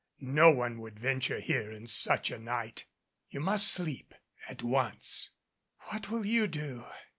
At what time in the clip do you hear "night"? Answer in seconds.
2.39-2.85